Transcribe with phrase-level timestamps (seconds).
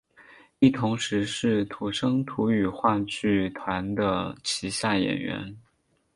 [0.57, 5.55] 亦同时是土生土语话剧团的旗下演员。